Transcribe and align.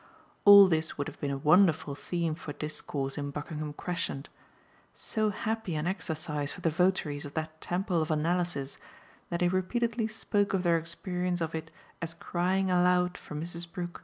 All 0.45 0.67
this 0.67 0.97
would 0.97 1.07
have 1.07 1.19
been 1.21 1.29
a 1.29 1.37
wonderful 1.37 1.93
theme 1.93 2.33
for 2.33 2.53
discourse 2.53 3.19
in 3.19 3.29
Buckingham 3.29 3.71
Crescent 3.71 4.29
so 4.95 5.29
happy 5.29 5.75
an 5.75 5.85
exercise 5.85 6.51
for 6.51 6.61
the 6.61 6.71
votaries 6.71 7.23
of 7.23 7.35
that 7.35 7.61
temple 7.61 8.01
of 8.01 8.09
analysis 8.09 8.79
that 9.29 9.41
he 9.41 9.47
repeatedly 9.47 10.07
spoke 10.07 10.55
of 10.55 10.63
their 10.63 10.79
experience 10.79 11.39
of 11.39 11.53
it 11.53 11.69
as 12.01 12.15
crying 12.15 12.71
aloud 12.71 13.15
for 13.15 13.35
Mrs. 13.35 13.71
Brook. 13.71 13.99